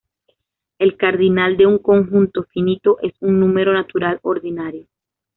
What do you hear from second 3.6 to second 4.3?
natural